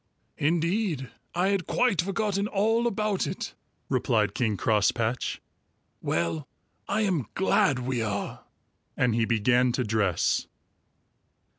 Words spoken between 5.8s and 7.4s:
"Well, I am